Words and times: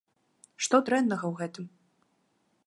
Што 0.67 0.75
дрэннага 0.87 1.25
ў 1.29 1.33
гэтым? 1.43 1.65